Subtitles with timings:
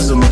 [0.00, 0.29] caressed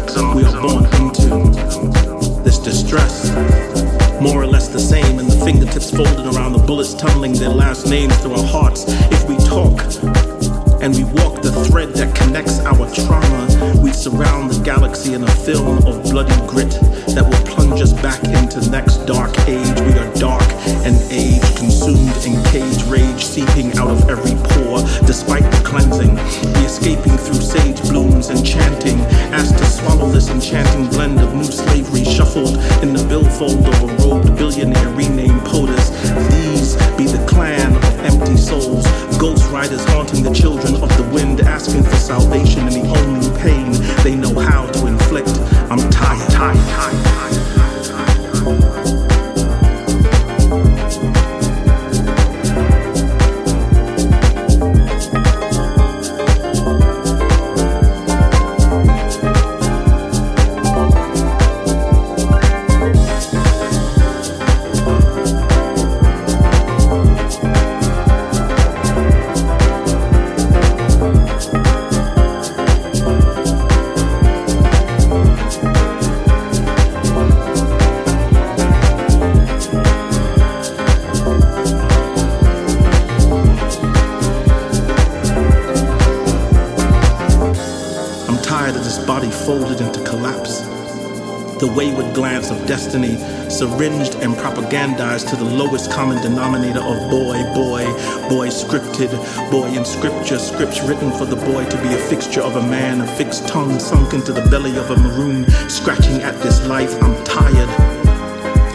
[100.29, 103.49] scripture, scripts written for the boy to be a fixture of a man, a fixed
[103.49, 107.03] tongue sunk into the belly of a maroon, scratching at this life.
[107.03, 107.69] I'm tired.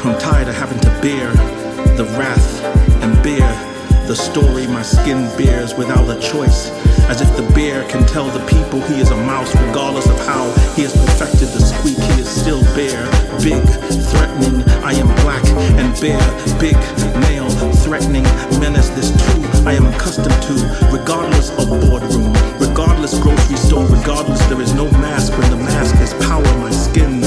[0.04, 1.32] I'm tired of having to bear
[1.96, 2.64] the wrath
[3.04, 3.48] and bear
[4.08, 6.72] the story my skin bears without a choice.
[7.10, 10.50] As if the bear can tell the people he is a mouse, regardless of how
[10.76, 13.06] he has perfected the squeak, he is still bear.
[13.44, 13.62] Big,
[14.10, 15.46] threatening, I am black
[15.78, 16.24] and bear.
[16.60, 16.78] Big,
[17.28, 17.50] male,
[17.84, 18.24] threatening,
[18.60, 18.90] menace.
[18.90, 20.54] This too I am accustomed to,
[20.92, 26.14] regardless of boardroom, regardless grocery store, regardless there is no mask when the mask has
[26.26, 26.44] power.
[26.60, 27.22] My skin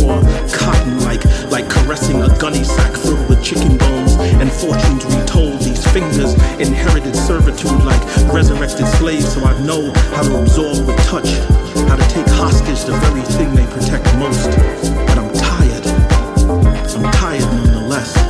[0.00, 0.20] raw,
[0.52, 5.45] cotton like, like caressing a gunny sack filled with chicken bones and fortunes retold.
[5.96, 11.30] Fingers inherited servitude like resurrected slaves, so I know how to absorb with touch,
[11.88, 14.50] how to take hostage the very thing they protect most.
[15.06, 15.86] But I'm tired.
[17.02, 18.25] I'm tired nonetheless